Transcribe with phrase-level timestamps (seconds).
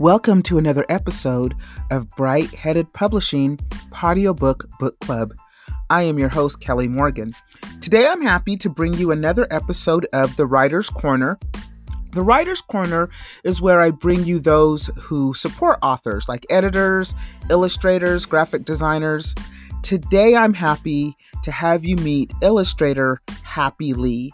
[0.00, 1.56] Welcome to another episode
[1.90, 3.58] of Bright Headed Publishing
[4.00, 5.34] Audiobook Book Club.
[5.90, 7.32] I am your host, Kelly Morgan.
[7.80, 11.36] Today I'm happy to bring you another episode of The Writer's Corner.
[12.12, 13.10] The Writer's Corner
[13.42, 17.12] is where I bring you those who support authors, like editors,
[17.50, 19.34] illustrators, graphic designers.
[19.82, 24.30] Today I'm happy to have you meet illustrator Happylee.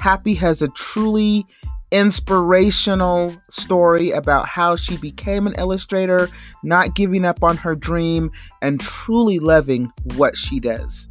[0.00, 1.46] Happy has a truly
[1.90, 6.28] inspirational story about how she became an illustrator,
[6.62, 11.08] not giving up on her dream, and truly loving what she does.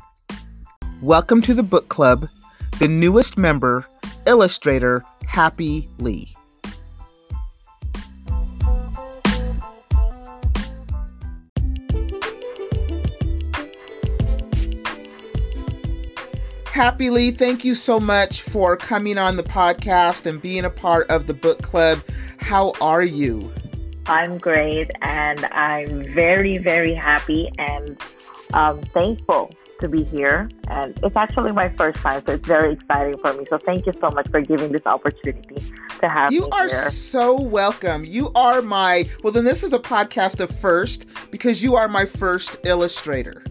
[1.02, 2.28] Welcome to the book club,
[2.80, 3.86] the newest member,
[4.26, 6.36] illustrator Happy Lee.
[16.76, 21.26] Happylee, thank you so much for coming on the podcast and being a part of
[21.26, 22.04] the book club.
[22.38, 23.50] How are you?
[24.08, 27.98] I'm great, and I'm very, very happy and
[28.52, 30.50] um, thankful to be here.
[30.67, 33.45] And it's actually my first time, so it's very exciting for me.
[33.50, 35.64] So thank you so much for giving this opportunity
[36.02, 36.89] to have you are here.
[36.89, 38.04] so welcome.
[38.04, 39.32] You are my well.
[39.32, 43.45] Then this is a podcast of first because you are my first illustrator.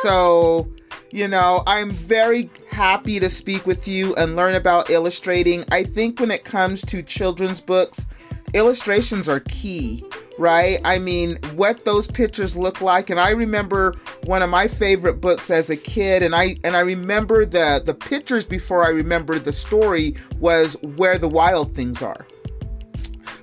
[0.00, 0.72] So
[1.10, 5.64] you know, I'm very happy to speak with you and learn about illustrating.
[5.70, 8.06] I think when it comes to children's books,
[8.54, 10.04] illustrations are key,
[10.38, 10.80] right?
[10.84, 15.50] I mean, what those pictures look like and I remember one of my favorite books
[15.50, 19.52] as a kid and I and I remember the the pictures before I remembered the
[19.52, 22.26] story was where the wild things are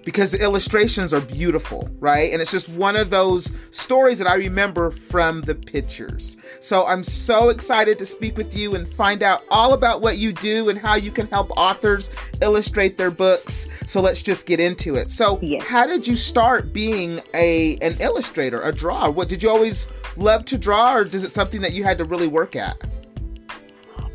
[0.04, 2.32] because the illustrations are beautiful, right?
[2.32, 6.38] And it's just one of those stories that I remember from the pictures.
[6.60, 10.34] So I'm so excited to speak with you and find out all about what you
[10.34, 12.10] do and how you can help authors
[12.42, 13.68] illustrate their books.
[13.86, 15.10] So let's just get into it.
[15.10, 15.64] So, Yes.
[15.64, 19.12] how did you start being a an illustrator, a drawer?
[19.12, 19.88] What did you always
[20.18, 22.78] love to draw or is it something that you had to really work at?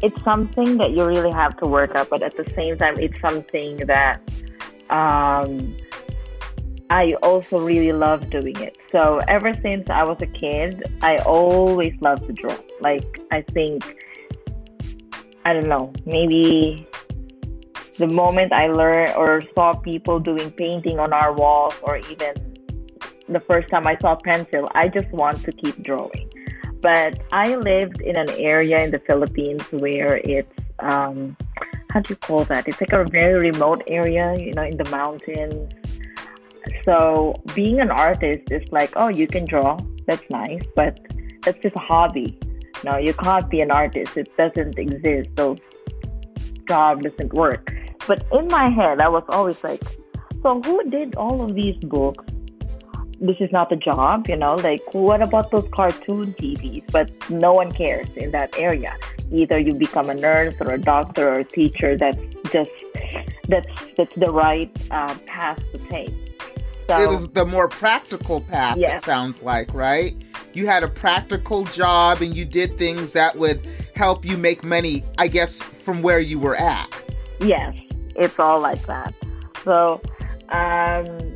[0.01, 3.21] It's something that you really have to work at, but at the same time, it's
[3.21, 4.21] something that
[4.91, 5.77] um,
[6.91, 8.79] I also really love doing it.
[8.91, 12.57] So ever since I was a kid, I always loved to draw.
[12.81, 13.85] Like I think,
[15.45, 16.87] I don't know, maybe
[17.97, 22.33] the moment I learned or saw people doing painting on our walls, or even
[23.29, 26.31] the first time I saw pencil, I just want to keep drawing.
[26.81, 31.37] But I lived in an area in the Philippines where it's um,
[31.91, 32.69] how do you call that?
[32.69, 35.73] It's like a very remote area, you know, in the mountains.
[36.85, 39.79] So being an artist is like, oh, you can draw.
[40.07, 41.01] That's nice, but
[41.43, 42.39] that's just a hobby.
[42.85, 44.17] No, you can't be an artist.
[44.17, 45.31] It doesn't exist.
[45.35, 45.59] Those
[46.67, 47.75] job doesn't work.
[48.07, 49.83] But in my head, I was always like,
[50.43, 52.25] so who did all of these books?
[53.21, 54.55] This is not a job, you know.
[54.55, 56.91] Like, what about those cartoon TVs?
[56.93, 58.97] But no one cares in that area.
[59.33, 61.97] Either you become a nurse or a doctor or a teacher.
[61.97, 62.19] That's
[62.53, 62.71] just
[63.49, 66.15] that's that's the right uh, path to take.
[66.87, 70.17] So it was the more practical path it sounds like right
[70.55, 73.61] you had a practical job and you did things that would
[73.95, 76.89] help you make money i guess from where you were at
[77.41, 77.79] Yes,
[78.17, 79.15] it's all like that.
[79.65, 80.01] So,
[80.51, 81.28] um,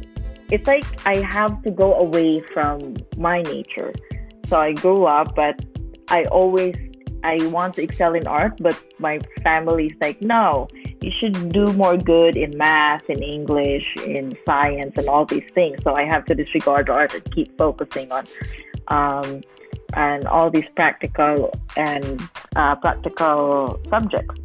[0.52, 3.92] it's like I have to go away from my nature.
[4.46, 5.64] So I grew up, but
[6.08, 6.76] I always
[7.24, 10.68] I want to excel in art, but my family's like, no,
[11.00, 15.78] you should do more good in math, in English, in science, and all these things.
[15.84, 18.26] So I have to disregard art and keep focusing on
[18.88, 19.40] um,
[19.94, 22.20] and all these practical and
[22.56, 24.40] uh, practical subjects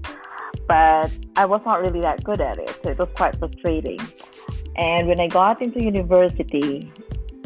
[0.67, 2.69] but I was not really that good at it.
[2.83, 3.99] So it was quite frustrating.
[4.77, 6.91] And when I got into university,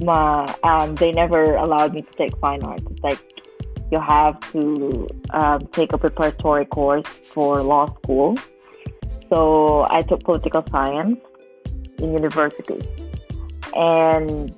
[0.01, 2.83] my, um, they never allowed me to take fine arts.
[2.89, 3.19] It's like
[3.91, 8.37] you have to um, take a preparatory course for law school.
[9.29, 11.19] So I took political science
[11.99, 12.81] in university.
[13.73, 14.51] And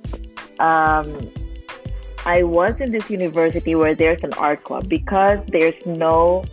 [0.58, 1.30] um,
[2.26, 6.44] I was in this university where there's an art club because there's no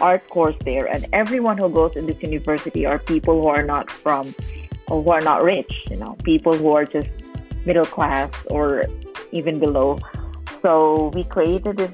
[0.00, 3.90] art course there and everyone who goes in this university are people who are not
[3.90, 4.34] from
[4.88, 7.10] or who are not rich you know people who are just
[7.66, 8.84] middle class or
[9.32, 9.98] even below.
[10.62, 11.90] So we created this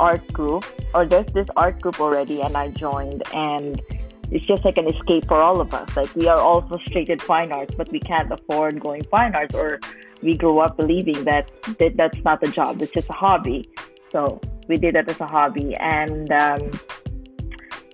[0.00, 0.64] art group
[0.94, 3.82] or there's this art group already and i joined and
[4.30, 5.88] it's just like an escape for all of us.
[5.96, 9.80] Like we are all frustrated fine arts but we can't afford going fine arts or
[10.22, 13.68] we grew up believing that, that that's not a job it's just a hobby.
[14.12, 16.70] So we did that as a hobby and um,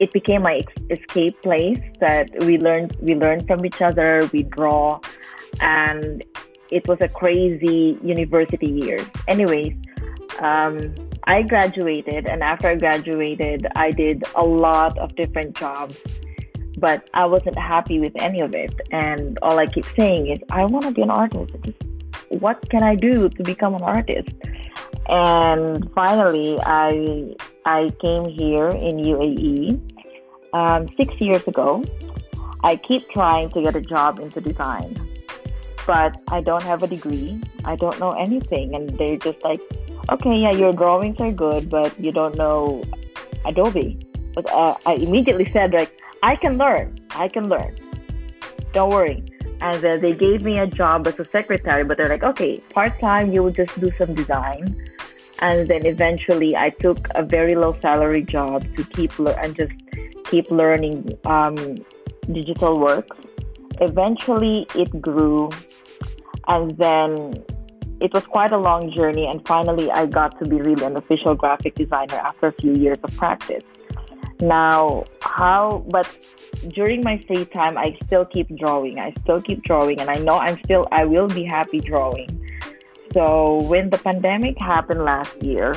[0.01, 0.61] it became my
[0.91, 4.99] escape place that we learned we learn from each other we draw
[5.61, 6.25] and
[6.71, 9.75] it was a crazy university years Anyways,
[10.41, 10.95] um,
[11.25, 16.01] I graduated, and after I graduated, I did a lot of different jobs,
[16.79, 18.75] but I wasn't happy with any of it.
[18.91, 21.55] And all I keep saying is, I want to be an artist.
[22.29, 24.29] What can I do to become an artist?
[25.09, 27.35] And finally, I
[27.65, 29.81] I came here in UAE
[30.53, 31.85] um, six years ago.
[32.63, 34.97] I keep trying to get a job into design,
[35.87, 37.43] but I don't have a degree.
[37.65, 39.61] I don't know anything, and they're just like,
[40.11, 42.83] okay, yeah, your drawings are good, but you don't know
[43.45, 43.99] Adobe.
[44.35, 46.97] But uh, I immediately said, like, I can learn.
[47.11, 47.77] I can learn.
[48.73, 49.23] Don't worry.
[49.61, 52.99] And uh, they gave me a job as a secretary, but they're like, okay, part
[53.01, 54.77] time, you will just do some design.
[55.41, 59.73] And then eventually, I took a very low salary job to keep le- and just
[60.25, 61.77] keep learning um,
[62.33, 63.09] digital work.
[63.81, 65.51] Eventually, it grew,
[66.49, 67.35] and then
[68.01, 71.35] it was quite a long journey, and finally, I got to be really an official
[71.35, 73.65] graphic designer after a few years of practice.
[74.41, 76.07] Now, how, but
[76.69, 78.99] during my free time, I still keep drawing.
[78.99, 82.29] I still keep drawing, and I know I'm still, I will be happy drawing.
[83.15, 85.73] So, when the pandemic happened last year,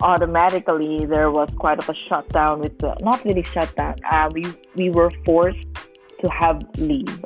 [0.00, 4.88] automatically there was quite of a shutdown with the, not really shutdown, uh, we, we
[4.88, 5.68] were forced
[6.22, 7.22] to have leave.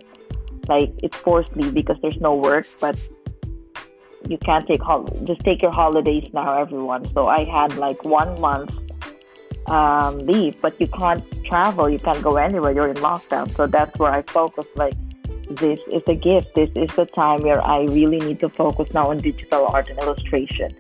[0.69, 2.99] Like, it's forced leave because there's no work, but
[4.29, 7.05] you can't take hol- just take your holidays now, everyone.
[7.15, 8.75] So I had like one month
[9.69, 12.73] um, leave, but you can't travel, you can't go anywhere.
[12.73, 13.49] You're in lockdown.
[13.57, 14.67] So that's where I focus.
[14.75, 14.95] Like
[15.51, 16.55] this is a gift.
[16.55, 19.99] This is the time where I really need to focus now on digital art and
[19.99, 20.71] illustration.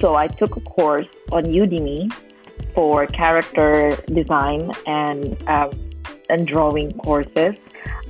[0.00, 2.12] So I took a course on Udemy
[2.74, 5.70] for character design and um,
[6.28, 7.56] and drawing courses.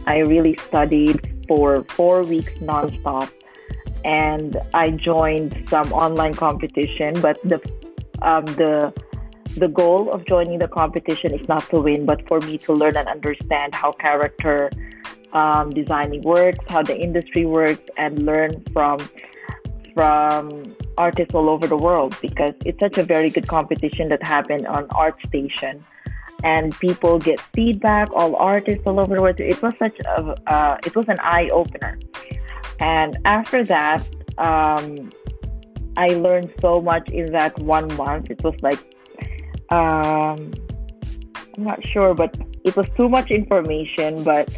[0.06, 3.30] I really studied for four weeks nonstop
[4.04, 7.20] and I joined some online competition.
[7.20, 7.60] But the
[8.22, 8.92] um, the
[9.56, 12.96] the goal of joining the competition is not to win, but for me to learn
[12.96, 14.70] and understand how character
[15.34, 18.98] um, designing works, how the industry works, and learn from
[19.94, 20.64] from
[20.98, 24.88] artists all over the world because it's such a very good competition that happened on
[24.88, 25.80] ArtStation
[26.42, 30.76] and people get feedback all artists all over the world it was such a uh,
[30.84, 31.96] it was an eye opener
[32.80, 34.02] and after that,
[34.38, 35.10] um,
[35.96, 38.30] I learned so much in that one month.
[38.30, 38.80] It was like,
[39.70, 40.52] um,
[41.56, 44.24] I'm not sure, but it was too much information.
[44.24, 44.48] But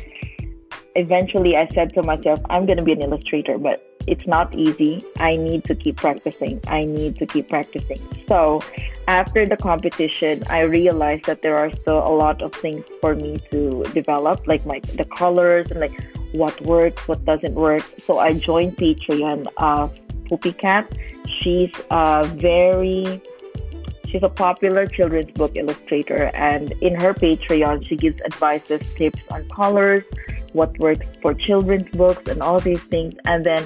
[0.97, 5.05] eventually, I said to myself, I'm going to be an illustrator, but it's not easy.
[5.19, 6.61] I need to keep practicing.
[6.69, 8.01] I need to keep practicing.
[8.29, 8.63] So,
[9.09, 13.39] after the competition, I realized that there are still a lot of things for me
[13.51, 15.95] to develop, like my the colors and like
[16.33, 17.83] what works, what doesn't work.
[17.99, 19.99] So I joined Patreon of
[20.29, 20.93] Poopy Cat.
[21.41, 23.21] She's a very
[24.09, 29.49] she's a popular children's book illustrator and in her Patreon she gives advices, tips on
[29.49, 30.05] colors,
[30.56, 33.14] what works for children's books and all these things.
[33.26, 33.62] And then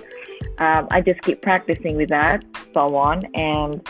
[0.58, 2.44] um, I just keep practicing with that,
[2.74, 3.22] so on.
[3.34, 3.86] And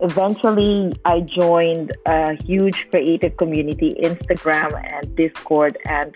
[0.00, 6.14] eventually I joined a huge creative community, Instagram and Discord, and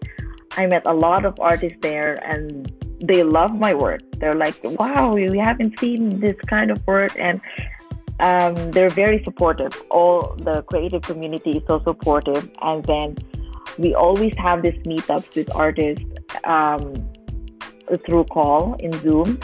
[0.56, 4.00] I met a lot of artists there and they love my work.
[4.18, 7.14] They're like, wow, we haven't seen this kind of work.
[7.18, 7.40] And
[8.20, 9.74] um, they're very supportive.
[9.90, 12.50] All the creative community is so supportive.
[12.62, 13.16] And then
[13.78, 16.04] we always have these meetups with artists
[16.44, 16.94] um,
[18.04, 19.38] through call in Zoom.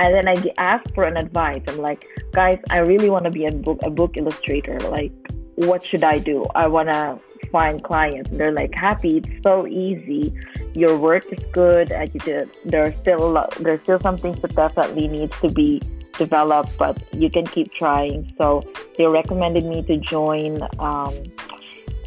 [0.00, 1.62] And then I ask for an advice.
[1.66, 4.78] I'm like, guys, I really want to be a book a book illustrator.
[4.80, 5.12] Like,
[5.56, 6.46] what should I do?
[6.54, 7.18] I want to
[7.50, 8.30] find clients.
[8.32, 9.18] They're like happy.
[9.18, 10.32] It's so easy.
[10.74, 11.90] Your work is good.
[11.90, 15.82] And you there's still there's still some things that definitely needs to be
[16.16, 18.32] developed, but you can keep trying.
[18.38, 18.62] So
[18.96, 21.14] they recommended me to join um,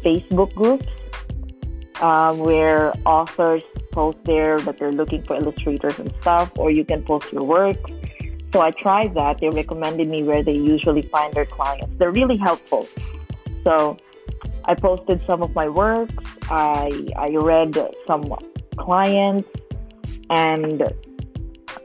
[0.02, 0.86] Facebook groups
[2.02, 7.02] um, where authors post there that they're looking for illustrators and stuff, or you can
[7.04, 7.78] post your work.
[8.52, 9.38] So I tried that.
[9.38, 11.94] They recommended me where they usually find their clients.
[11.98, 12.86] They're really helpful.
[13.64, 13.96] So
[14.64, 16.14] I posted some of my works.
[16.50, 18.24] I I read some
[18.76, 19.48] clients,
[20.28, 20.82] and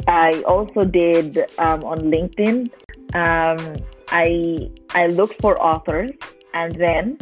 [0.08, 2.70] I also did um, on LinkedIn.
[3.14, 3.78] Um,
[4.10, 6.12] I I looked for authors,
[6.54, 7.18] and then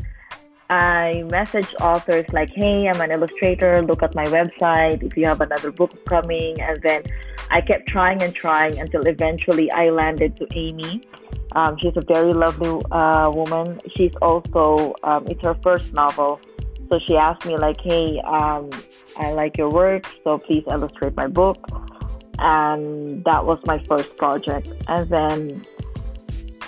[0.70, 3.82] I message authors like, "Hey, I'm an illustrator.
[3.82, 5.04] Look at my website.
[5.04, 7.04] If you have another book coming," and then
[7.52, 11.02] I kept trying and trying until eventually I landed to Amy
[11.56, 13.80] um, she's a very lovely uh, woman.
[13.96, 16.40] She's also, um, it's her first novel.
[16.90, 18.70] So she asked me, like, hey, um,
[19.18, 21.58] I like your work, so please illustrate my book.
[22.38, 24.70] and that was my first project.
[24.90, 25.64] And then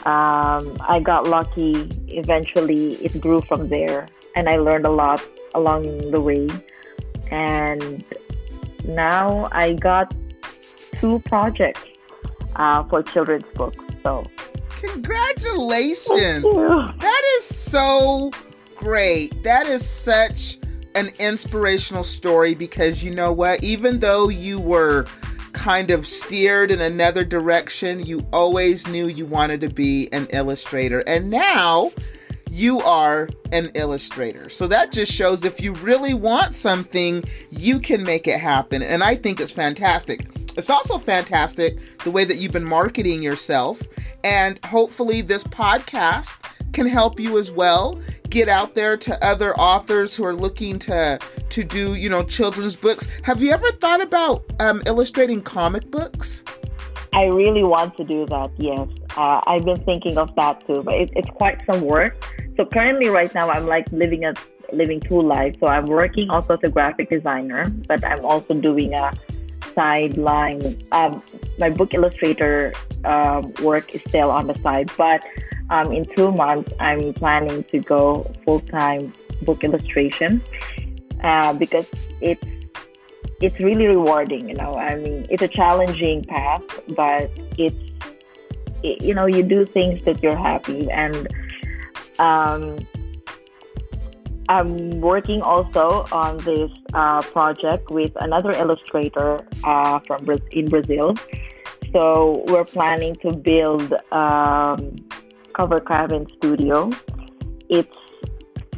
[0.07, 1.89] um, I got lucky.
[2.07, 5.21] Eventually, it grew from there, and I learned a lot
[5.53, 6.47] along the way.
[7.29, 8.05] And
[8.85, 10.15] now I got
[10.93, 11.83] two projects
[12.55, 13.83] uh, for children's books.
[14.01, 14.23] So,
[14.69, 16.43] congratulations!
[16.43, 18.31] That is so
[18.77, 19.43] great.
[19.43, 20.57] That is such
[20.95, 23.61] an inspirational story because you know what?
[23.61, 25.05] Even though you were
[25.53, 30.99] kind of steered in another direction, you always knew you wanted to be an illustrator.
[31.01, 31.91] And now
[32.49, 34.49] you are an illustrator.
[34.49, 38.81] So that just shows if you really want something, you can make it happen.
[38.81, 40.27] And I think it's fantastic.
[40.57, 43.81] It's also fantastic the way that you've been marketing yourself.
[44.23, 46.33] And hopefully, this podcast
[46.73, 47.99] can help you as well.
[48.29, 51.19] Get out there to other authors who are looking to
[51.49, 53.07] to do you know children's books.
[53.23, 56.43] Have you ever thought about um, illustrating comic books?
[57.13, 58.87] I really want to do that yes.
[59.15, 62.15] Uh, i've been thinking of that too but it, it's quite some work.
[62.57, 64.33] So currently right now i'm like living a
[64.73, 65.57] living two lives.
[65.59, 69.13] So i'm working also as a graphic designer but i'm also doing a
[69.77, 71.21] sideline um,
[71.57, 72.73] my book illustrator
[73.05, 75.21] um, work is still on the side but
[75.69, 80.41] um, in two months, I'm planning to go full time book illustration
[81.23, 81.87] uh, because
[82.21, 82.43] it's
[83.41, 84.47] it's really rewarding.
[84.49, 86.63] You know, I mean, it's a challenging path,
[86.95, 87.75] but it's
[88.83, 91.27] it, you know you do things that you're happy and.
[92.19, 92.79] Um,
[94.49, 101.15] I'm working also on this uh, project with another illustrator uh, from in Brazil.
[101.91, 104.95] So we're planning to build um,
[105.53, 106.91] cover carving studio.
[107.69, 107.97] It's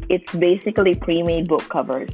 [0.10, 2.10] it's basically pre-made book covers.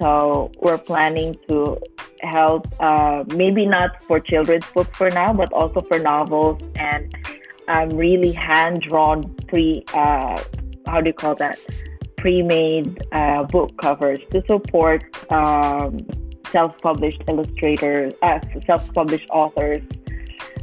[0.00, 1.80] So we're planning to
[2.20, 7.14] help, uh, maybe not for children's books for now, but also for novels and
[7.68, 10.42] um, really hand-drawn pre, uh,
[10.86, 11.58] how do you call that?
[12.24, 15.98] Pre-made uh, book covers to support um,
[16.50, 19.82] self-published illustrators, uh, self-published authors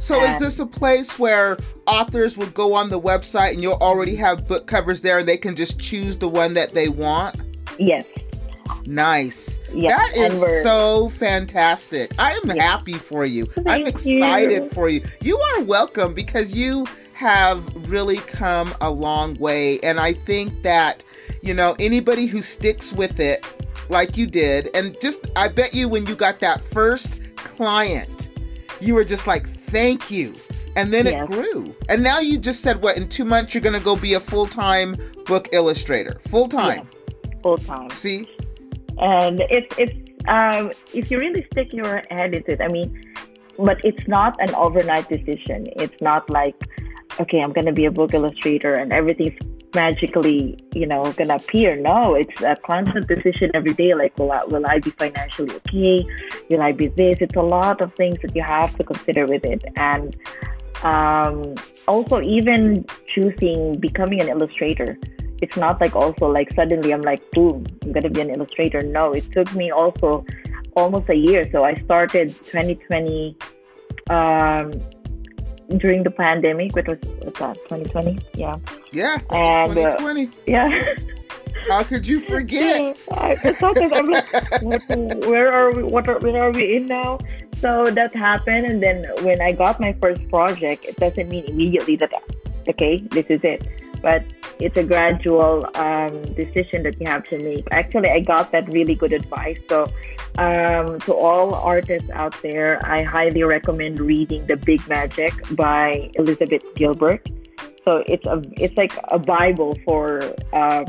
[0.02, 3.74] so and is this a place where authors will go on the website and you'll
[3.74, 7.40] already have book covers there and they can just choose the one that they want?
[7.78, 8.04] Yes.
[8.84, 9.60] Nice.
[9.72, 9.96] Yes.
[9.96, 12.18] That is so fantastic.
[12.18, 12.58] I am yes.
[12.58, 13.46] happy for you.
[13.46, 14.68] Thank I'm excited you.
[14.70, 15.04] for you.
[15.20, 19.78] You are welcome because you have really come a long way.
[19.80, 21.04] And I think that,
[21.42, 23.44] you know, anybody who sticks with it
[23.88, 28.30] like you did, and just, I bet you when you got that first client,
[28.80, 30.34] you were just like, thank you.
[30.76, 31.22] And then yes.
[31.22, 31.74] it grew.
[31.88, 34.20] And now you just said, what, in two months you're going to go be a
[34.20, 34.96] full time
[35.26, 36.20] book illustrator?
[36.28, 36.88] Full time.
[37.42, 37.90] Full time.
[37.90, 38.26] See?
[38.98, 39.92] And it's, it's,
[40.28, 43.02] um, if you really stick your head into it, I mean,
[43.58, 45.66] but it's not an overnight decision.
[45.76, 46.56] It's not like,
[47.20, 49.38] okay, I'm going to be a book illustrator and everything's
[49.74, 51.76] magically, you know, gonna appear.
[51.76, 53.94] No, it's a constant decision every day.
[53.94, 56.06] Like, will I, will I be financially okay?
[56.50, 57.18] Will I be this?
[57.20, 60.16] It's a lot of things that you have to consider with it, and
[60.82, 61.54] um,
[61.88, 64.98] also even choosing becoming an illustrator.
[65.40, 68.82] It's not like also like suddenly I'm like, boom, I'm gonna be an illustrator.
[68.82, 70.24] No, it took me also
[70.76, 71.48] almost a year.
[71.52, 73.36] So I started 2020.
[74.10, 74.72] Um,
[75.78, 78.18] during the pandemic, which was what's that, 2020?
[78.34, 78.56] Yeah.
[78.92, 79.20] Yeah.
[79.30, 80.26] And 2020.
[80.26, 80.94] Uh, yeah.
[81.68, 82.98] How could you forget?
[83.12, 84.82] I, sometimes I'm like, what,
[85.26, 85.82] where are we?
[85.82, 87.18] What are, where are we in now?
[87.56, 91.94] So that happened, and then when I got my first project, it doesn't mean immediately
[91.96, 92.10] that
[92.68, 93.68] okay, this is it
[94.02, 94.24] but
[94.62, 97.66] it's a gradual um, decision that you have to make.
[97.70, 99.58] Actually, I got that really good advice.
[99.68, 99.86] So,
[100.38, 106.62] um, to all artists out there, I highly recommend reading The Big Magic by Elizabeth
[106.76, 107.28] Gilbert.
[107.84, 110.86] So it's a it's like a bible for um,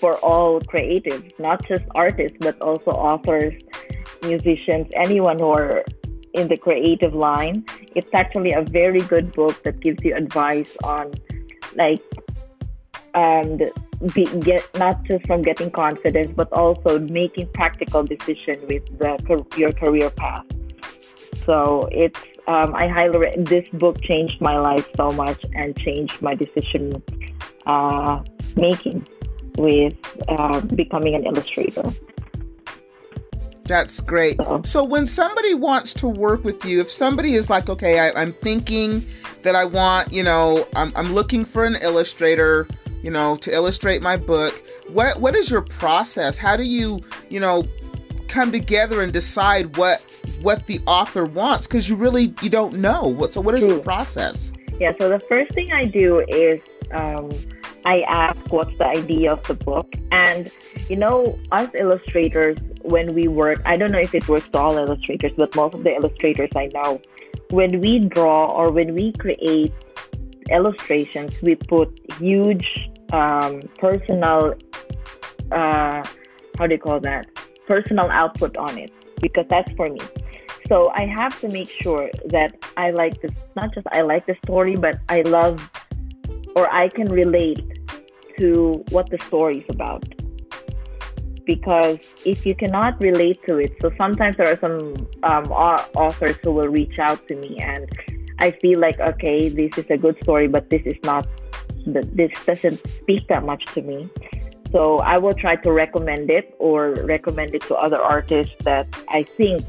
[0.00, 3.54] for all creatives, not just artists, but also authors,
[4.22, 5.84] musicians, anyone who are
[6.32, 7.64] in the creative line.
[7.94, 11.12] It's actually a very good book that gives you advice on
[11.74, 12.02] like
[13.14, 13.70] and
[14.14, 19.72] be, get not just from getting confidence but also making practical decision with the, your
[19.72, 20.44] career path.
[21.44, 26.20] So it's um, i highly re- this book changed my life so much and changed
[26.22, 27.02] my decision
[27.66, 28.22] uh,
[28.56, 29.06] making
[29.56, 29.94] with
[30.28, 31.90] uh, becoming an illustrator.
[33.64, 34.40] That's great.
[34.64, 38.32] So, when somebody wants to work with you, if somebody is like, okay, I, am
[38.32, 39.04] thinking
[39.42, 42.66] that I want, you know, I'm, I'm looking for an illustrator,
[43.02, 44.62] you know, to illustrate my book.
[44.88, 46.38] What what is your process?
[46.38, 47.64] How do you, you know,
[48.28, 50.00] come together and decide what
[50.40, 51.66] what the author wants?
[51.66, 53.02] Because you really you don't know.
[53.02, 54.52] What so what is your process?
[54.80, 56.60] Yeah so the first thing i do is
[56.92, 57.30] um,
[57.84, 59.92] i ask what's the idea of the book.
[60.12, 60.50] And
[60.88, 64.76] you know us illustrators when we work i don't know if it works to all
[64.76, 67.00] illustrators but most of the illustrators i know
[67.50, 69.72] when we draw or when we create
[70.50, 71.88] illustrations we put
[72.18, 74.54] huge um, personal
[75.52, 76.04] uh,
[76.58, 77.26] how do you call that?
[77.66, 80.00] Personal output on it because that's for me.
[80.68, 84.36] So i have to make sure that i like this not just i like the
[84.44, 85.70] story but i love
[86.56, 87.64] or i can relate
[88.38, 90.04] to what the story is about.
[91.46, 96.52] Because if you cannot relate to it so sometimes there are some um, authors who
[96.52, 97.88] will reach out to me and
[98.38, 101.26] i feel like okay this is a good story but this is not
[101.86, 104.08] this doesn't speak that much to me
[104.72, 109.22] so I will try to recommend it or recommend it to other artists that I
[109.22, 109.62] think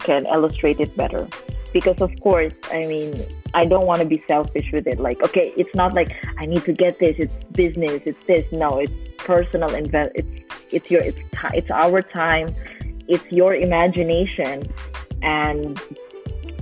[0.00, 1.26] can illustrate it better.
[1.72, 3.14] Because of course, I mean,
[3.54, 5.00] I don't want to be selfish with it.
[5.00, 7.16] Like, okay, it's not like I need to get this.
[7.18, 8.02] It's business.
[8.04, 8.44] It's this.
[8.52, 10.10] No, it's personal invest.
[10.14, 11.18] It's it's your it's
[11.52, 12.54] it's our time.
[13.08, 14.62] It's your imagination,
[15.22, 15.80] and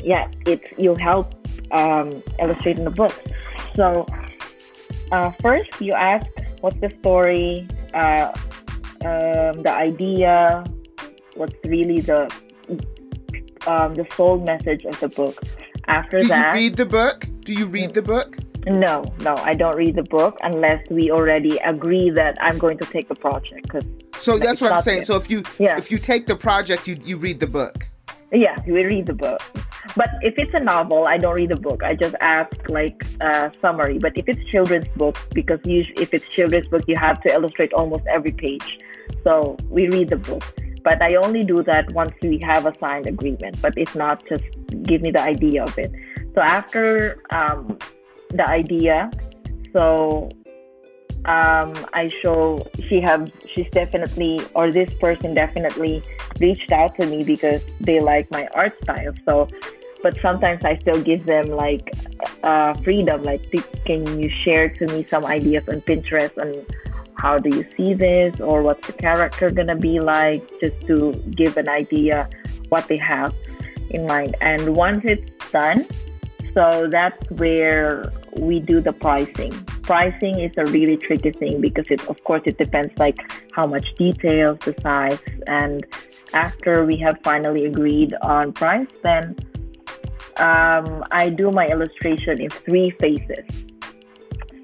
[0.03, 1.35] yeah, it's you help
[1.71, 3.15] um, illustrate in the book.
[3.75, 4.07] So
[5.13, 6.27] uh, first, you ask
[6.61, 8.33] what's the story, uh,
[9.05, 10.65] um, the idea,
[11.35, 12.31] what's really the
[13.67, 15.41] um, the sole message of the book.
[15.89, 17.27] After Do that, you read the book?
[17.41, 18.39] Do you read the book?
[18.67, 22.87] No, no, I don't read the book unless we already agree that I'm going to
[22.87, 23.69] take the project.
[23.69, 23.83] Cause
[24.19, 25.05] so that's what I'm saying.
[25.05, 25.77] So if you yeah.
[25.77, 27.89] if you take the project, you you read the book.
[28.33, 29.43] Yeah, we read the book.
[29.97, 31.83] But if it's a novel, I don't read the book.
[31.83, 33.99] I just ask like a summary.
[33.99, 37.73] But if it's children's book, because usually if it's children's book, you have to illustrate
[37.73, 38.79] almost every page.
[39.25, 40.45] So we read the book.
[40.85, 43.61] But I only do that once we have a signed agreement.
[43.61, 44.45] But if not, just
[44.83, 45.93] give me the idea of it.
[46.35, 47.79] So after um,
[48.31, 49.11] the idea,
[49.73, 50.29] so
[51.27, 56.03] um, I show she have she's definitely or this person definitely
[56.41, 59.15] reached out to me because they like my art style.
[59.29, 59.49] So,
[60.03, 61.95] but sometimes I still give them like
[62.43, 63.23] uh, freedom.
[63.23, 63.51] Like,
[63.85, 66.67] can you share to me some ideas on Pinterest and
[67.17, 70.43] how do you see this or what's the character gonna be like?
[70.61, 72.29] Just to give an idea
[72.69, 73.35] what they have
[73.91, 74.37] in mind.
[74.41, 75.87] And once it's done,
[76.55, 79.53] so that's where we do the pricing.
[79.83, 83.19] Pricing is a really tricky thing because it, of course, it depends like
[83.53, 85.87] how much details, the size, and
[86.35, 89.37] after we have finally agreed on price, then
[90.37, 93.67] um, I do my illustration in three phases.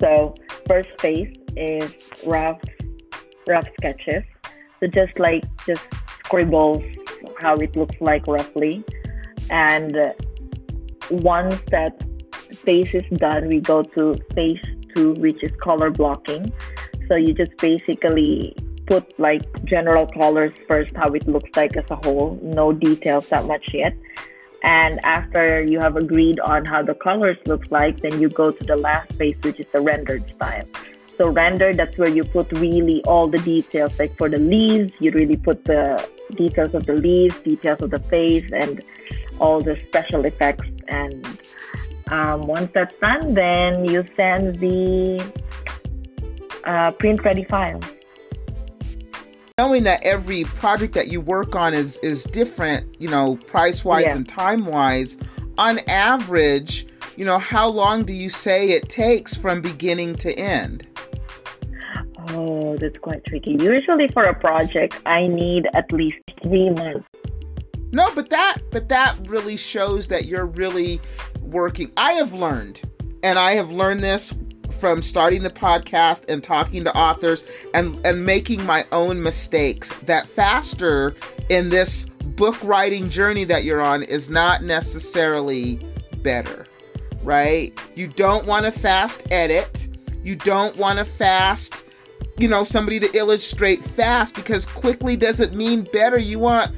[0.00, 0.34] So
[0.68, 2.60] first phase is rough,
[3.46, 4.22] rough sketches.
[4.80, 5.86] So just like just
[6.24, 6.84] scribbles
[7.40, 8.84] how it looks like roughly,
[9.50, 9.96] and
[11.10, 12.00] once that
[12.52, 14.62] phase is done, we go to phase
[14.94, 16.52] two, which is color blocking.
[17.08, 18.54] So you just basically
[18.86, 23.44] put like general colors first, how it looks like as a whole, no details that
[23.46, 23.94] much yet.
[24.62, 28.64] And after you have agreed on how the colors look like, then you go to
[28.64, 30.64] the last phase, which is the rendered style.
[31.16, 33.98] So rendered, that's where you put really all the details.
[33.98, 38.00] Like for the leaves, you really put the details of the leaves, details of the
[38.00, 38.82] face, and
[39.40, 40.68] all the special effects.
[40.88, 41.26] And
[42.10, 45.32] um, once that's done, then you send the
[46.64, 47.80] uh, print ready file.
[49.58, 54.04] Knowing that every project that you work on is is different, you know, price wise
[54.04, 54.14] yeah.
[54.14, 55.16] and time wise,
[55.58, 60.86] on average, you know, how long do you say it takes from beginning to end?
[62.28, 63.56] Oh, that's quite tricky.
[63.58, 67.08] Usually for a project, I need at least three months.
[67.90, 71.00] No, but that but that really shows that you're really
[71.40, 71.90] working.
[71.96, 72.82] I have learned,
[73.24, 74.32] and I have learned this
[74.80, 80.26] from starting the podcast and talking to authors and and making my own mistakes that
[80.26, 81.14] faster
[81.48, 85.80] in this book writing journey that you're on is not necessarily
[86.22, 86.64] better
[87.22, 87.78] right?
[87.94, 89.88] You don't want to fast edit.
[90.22, 91.84] You don't want to fast
[92.38, 96.18] you know somebody to illustrate fast because quickly doesn't mean better.
[96.18, 96.72] You want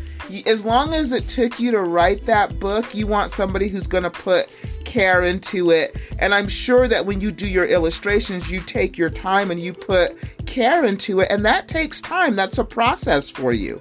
[0.46, 4.04] as long as it took you to write that book, you want somebody who's going
[4.04, 4.48] to put
[4.84, 5.96] care into it.
[6.18, 9.72] And I'm sure that when you do your illustrations, you take your time and you
[9.72, 10.16] put
[10.46, 11.28] care into it.
[11.30, 12.36] And that takes time.
[12.36, 13.80] That's a process for you.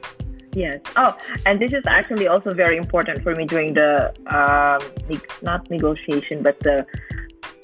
[0.54, 0.80] Yes.
[0.96, 6.42] Oh, and this is actually also very important for me during the um, not negotiation,
[6.42, 6.86] but the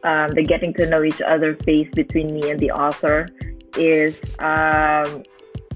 [0.03, 3.27] um, the getting to know each other phase between me and the author
[3.75, 5.23] is um,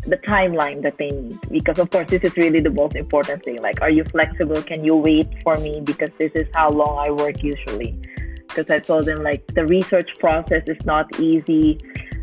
[0.09, 1.39] the timeline that they need?
[1.49, 3.57] Because of course this is really the most important thing.
[3.61, 4.61] Like are you flexible?
[4.61, 5.81] Can you wait for me?
[5.81, 7.99] Because this is how long i work usually.
[8.47, 11.79] Because i told them like the research process is not easy.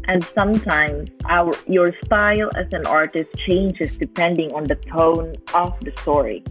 [0.08, 5.92] And sometimes our your style as an artist changes depending on the tone of the
[6.02, 6.44] story.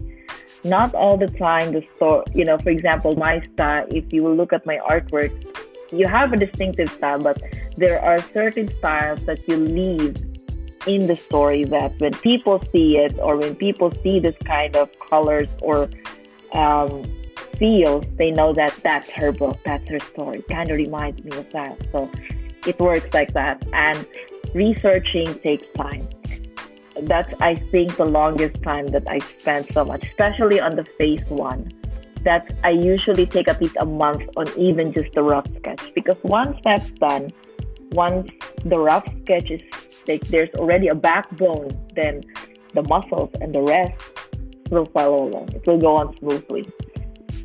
[0.64, 4.52] Not all the time the story you know for example my style if you look
[4.52, 5.32] at my artwork
[5.92, 7.40] you have a distinctive style but
[7.76, 10.16] there are certain styles that you leave
[10.86, 14.88] in the story that when people see it or when people see this kind of
[15.10, 15.88] colors or
[16.52, 17.02] um,
[17.58, 20.42] feels, they know that that's her book, that's her story.
[20.50, 21.76] Kind of reminds me of that.
[21.92, 22.10] So
[22.66, 23.64] it works like that.
[23.72, 24.06] And
[24.54, 26.08] researching takes time.
[27.02, 31.22] That's, I think, the longest time that I spent so much, especially on the phase
[31.28, 31.70] one.
[32.22, 36.16] That I usually take at least a month on even just the rough sketch because
[36.24, 37.30] once that's done,
[37.92, 38.28] once
[38.64, 39.62] the rough sketch is
[40.08, 42.22] like there's already a backbone, then
[42.74, 43.94] the muscles and the rest
[44.70, 45.50] will follow along.
[45.54, 46.66] It will go on smoothly.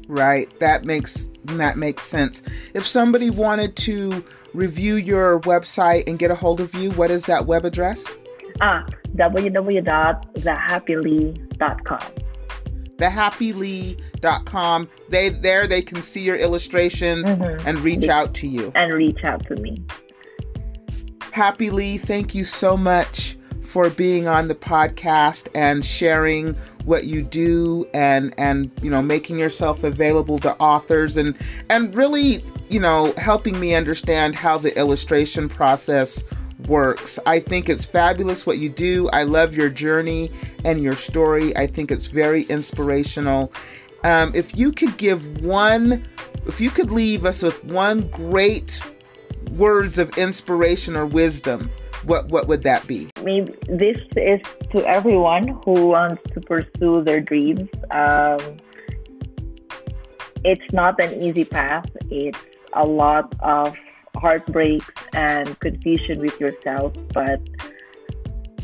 [0.08, 0.50] Right.
[0.60, 2.43] That makes that makes sense.
[2.74, 7.26] If somebody wanted to review your website and get a hold of you, what is
[7.26, 8.17] that web address?
[8.60, 12.02] Ah, www.thehappylee.com.
[12.97, 14.89] Thehappylee.com.
[15.10, 17.67] They there they can see your illustrations mm-hmm.
[17.67, 18.71] and reach out to you.
[18.76, 19.84] And reach out to me.
[21.34, 27.88] Happylee, thank you so much for being on the podcast and sharing what you do
[27.94, 31.38] and and you know making yourself available to authors and
[31.70, 36.24] and really you know helping me understand how the illustration process
[36.67, 37.17] works.
[37.26, 39.10] I think it's fabulous what you do.
[39.10, 40.32] I love your journey
[40.65, 41.56] and your story.
[41.56, 43.52] I think it's very inspirational.
[44.04, 46.06] Um, if you could give one,
[46.46, 48.82] if you could leave us with one great
[49.51, 51.71] words of inspiration or wisdom,
[52.03, 53.09] what what would that be?
[53.23, 57.69] Maybe this is to everyone who wants to pursue their dreams.
[57.91, 58.57] Um,
[60.43, 61.85] it's not an easy path.
[62.09, 62.37] It's
[62.73, 63.75] a lot of
[64.17, 66.93] heartbreaks and confusion with yourself.
[67.13, 67.41] But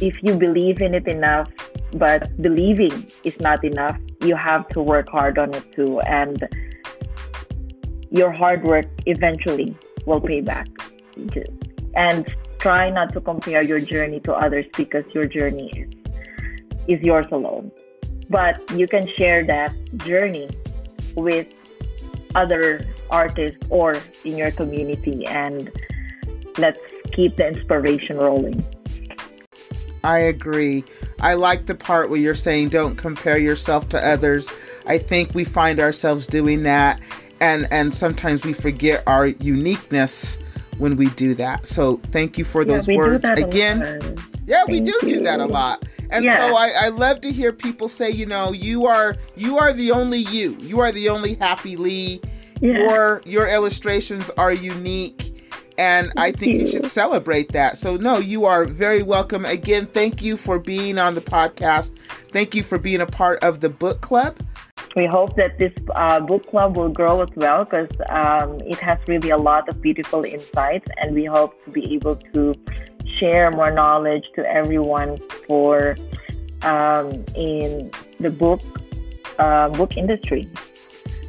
[0.01, 1.49] if you believe in it enough,
[1.93, 5.99] but believing is not enough, you have to work hard on it too.
[6.01, 6.47] And
[8.09, 10.67] your hard work eventually will pay back.
[11.95, 12.25] And
[12.57, 15.93] try not to compare your journey to others because your journey is
[16.87, 17.69] is yours alone.
[18.29, 20.49] But you can share that journey
[21.15, 21.47] with
[22.33, 25.69] other artists or in your community and
[26.57, 26.79] let's
[27.11, 28.65] keep the inspiration rolling.
[30.03, 30.85] I agree.
[31.19, 34.49] I like the part where you're saying don't compare yourself to others.
[34.85, 37.01] I think we find ourselves doing that
[37.39, 40.37] and and sometimes we forget our uniqueness
[40.77, 41.65] when we do that.
[41.65, 43.79] So thank you for those yeah, words again.
[44.45, 45.15] Yeah, thank we do you.
[45.15, 45.83] do that a lot.
[46.09, 46.47] And yeah.
[46.47, 49.91] so I, I love to hear people say, you know, you are you are the
[49.91, 50.57] only you.
[50.59, 52.23] You are the only Happylee.
[52.61, 52.79] Yeah.
[52.79, 55.33] Your your illustrations are unique.
[55.79, 56.59] And thank I think you.
[56.61, 57.77] you should celebrate that.
[57.77, 59.45] So no, you are very welcome.
[59.45, 61.95] Again, thank you for being on the podcast.
[62.31, 64.37] Thank you for being a part of the book club
[64.97, 68.97] we hope that this uh, book club will grow as well because um, it has
[69.07, 72.55] really a lot of beautiful insights, and we hope to be able to
[73.19, 75.95] share more knowledge to everyone for
[76.63, 78.59] um, in the book
[79.37, 80.49] uh, book industry.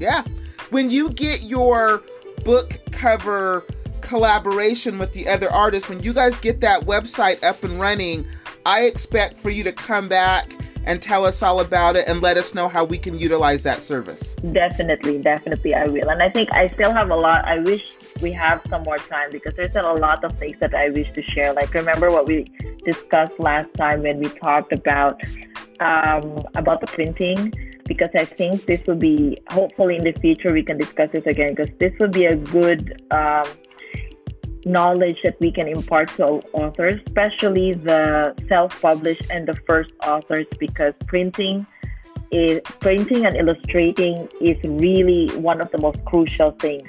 [0.01, 0.25] Yeah,
[0.71, 2.03] when you get your
[2.45, 3.67] book cover
[4.01, 8.27] collaboration with the other artists, when you guys get that website up and running,
[8.65, 10.57] I expect for you to come back
[10.89, 13.83] and tell us all about it and let us know how we can utilize that
[13.83, 14.35] service.
[14.53, 16.09] Definitely, definitely, I will.
[16.09, 17.45] And I think I still have a lot.
[17.45, 20.89] I wish we have some more time because there's a lot of things that I
[20.89, 21.53] wish to share.
[21.53, 22.47] Like remember what we
[22.87, 25.21] discussed last time when we talked about
[25.81, 27.53] um, about the printing
[27.85, 31.55] because I think this will be hopefully in the future we can discuss this again
[31.55, 33.45] because this will be a good um,
[34.65, 40.95] knowledge that we can impart to authors, especially the self-published and the first authors, because
[41.07, 41.67] printing
[42.31, 46.89] is printing and illustrating is really one of the most crucial things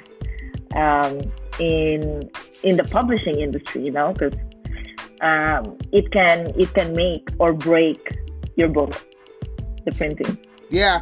[0.74, 1.20] um,
[1.58, 2.28] in
[2.62, 3.84] in the publishing industry.
[3.84, 4.34] You know, because
[5.22, 8.18] um, it can it can make or break
[8.56, 9.02] your book,
[9.84, 10.38] the printing.
[10.68, 11.00] Yeah,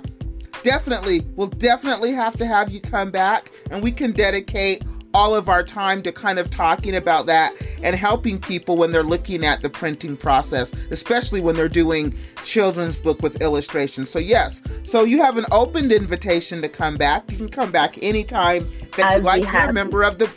[0.62, 1.26] definitely.
[1.34, 4.84] We'll definitely have to have you come back, and we can dedicate
[5.18, 7.52] all of our time to kind of talking about that
[7.82, 12.94] and helping people when they're looking at the printing process, especially when they're doing children's
[12.94, 14.08] book with illustrations.
[14.08, 17.28] So yes, so you have an opened invitation to come back.
[17.32, 19.42] You can come back anytime that I'd you like.
[19.42, 20.30] be You're a member of the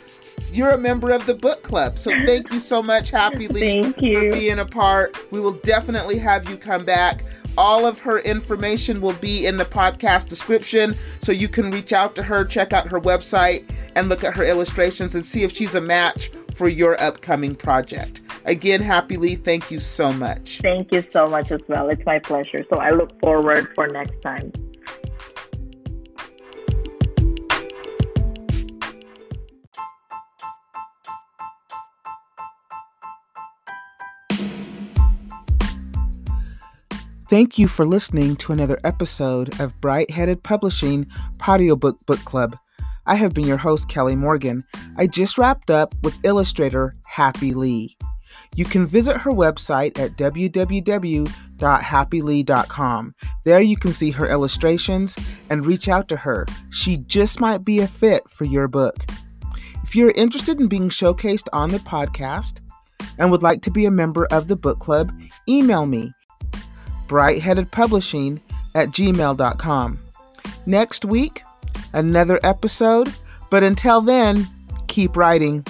[0.52, 1.96] you're a member of the book club.
[1.98, 4.16] So thank you so much, Happy Lee, Thank you.
[4.16, 5.16] for being a part.
[5.30, 7.24] We will definitely have you come back.
[7.58, 12.14] All of her information will be in the podcast description, so you can reach out
[12.16, 15.74] to her, check out her website, and look at her illustrations and see if she's
[15.74, 18.22] a match for your upcoming project.
[18.44, 20.60] Again, Happylee, thank you so much.
[20.62, 21.88] Thank you so much as well.
[21.90, 22.64] It's my pleasure.
[22.70, 24.52] So I look forward for next time.
[37.32, 41.06] Thank you for listening to another episode of Bright Headed Publishing
[41.48, 42.58] Audiobook Book Club.
[43.06, 44.64] I have been your host, Kelly Morgan.
[44.98, 47.96] I just wrapped up with illustrator Happylee.
[48.54, 53.14] You can visit her website at www.happylee.com.
[53.46, 55.16] There you can see her illustrations
[55.48, 56.44] and reach out to her.
[56.68, 59.06] She just might be a fit for your book.
[59.82, 62.60] If you're interested in being showcased on the podcast
[63.16, 65.18] and would like to be a member of the book club,
[65.48, 66.12] email me
[67.12, 68.40] brightheadedpublishing
[68.74, 69.98] at gmail.com.
[70.64, 71.42] Next week,
[71.92, 73.12] another episode,
[73.50, 74.46] but until then,
[74.88, 75.64] keep writing.